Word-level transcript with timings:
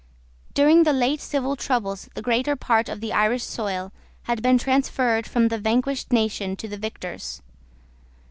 During 0.55 0.81
the 0.81 0.93
late 0.93 1.21
civil 1.21 1.55
troubles 1.55 2.09
the 2.15 2.23
greater 2.23 2.55
part 2.55 2.89
of 2.89 3.01
the 3.01 3.13
Irish 3.13 3.43
soil 3.43 3.91
had 4.23 4.41
been 4.41 4.57
transferred 4.57 5.27
from 5.27 5.49
the 5.49 5.59
vanquished 5.59 6.11
nation 6.11 6.55
to 6.55 6.67
the 6.67 6.77
victors. 6.77 7.43